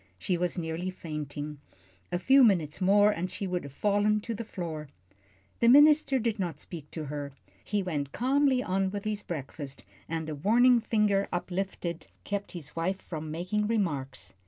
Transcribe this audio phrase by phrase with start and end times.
[0.17, 1.59] She was nearly fainting.
[2.11, 4.87] A few minutes more, and she would have fallen to the floor.
[5.59, 7.33] The minister did not speak to her.
[7.63, 12.99] He went calmly on with his breakfast, and a warning finger uplifted kept his wife
[12.99, 14.33] from making remarks.